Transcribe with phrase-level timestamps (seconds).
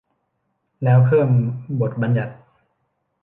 [0.83, 1.29] แล้วเพิ่ม
[1.79, 2.33] บทบัญญัติ